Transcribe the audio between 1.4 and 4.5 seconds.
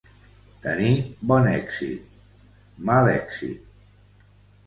èxit, mal èxit.